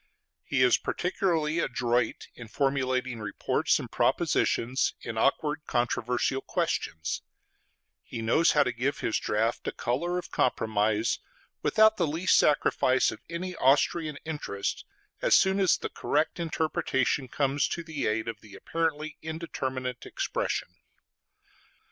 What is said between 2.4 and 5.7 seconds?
formulating reports and propositions in awkward